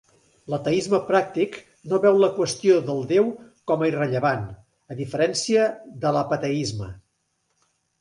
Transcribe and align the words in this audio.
L'ateisme 0.51 0.99
pràctic 1.09 1.57
no 1.91 1.99
veu 2.07 2.17
la 2.23 2.31
qüestió 2.39 2.79
del 2.89 3.05
déu 3.13 3.29
com 3.73 3.85
a 3.87 3.93
irrellevant, 3.93 4.51
a 4.95 5.01
diferència 5.05 5.71
de 6.05 6.17
l'"apateisme". 6.19 6.95